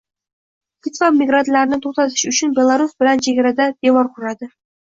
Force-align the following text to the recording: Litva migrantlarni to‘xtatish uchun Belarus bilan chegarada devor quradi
Litva 0.87 1.09
migrantlarni 1.17 1.79
to‘xtatish 1.83 2.25
uchun 2.33 2.57
Belarus 2.61 2.97
bilan 3.05 3.25
chegarada 3.29 3.71
devor 3.75 4.15
quradi 4.19 4.55